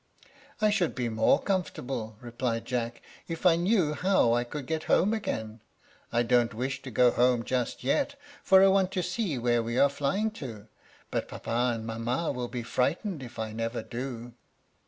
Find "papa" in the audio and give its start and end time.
11.27-11.73